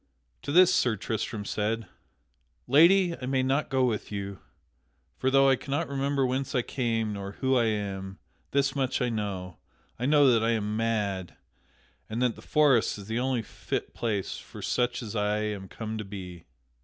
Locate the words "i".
3.21-3.27, 5.47-5.55, 6.55-6.63, 7.55-7.65, 8.99-9.09, 9.99-10.07, 10.43-10.53, 15.15-15.37